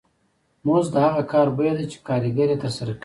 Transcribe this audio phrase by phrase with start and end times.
[0.65, 2.99] مزد د هغه کار بیه ده چې کارګر یې ترسره کوي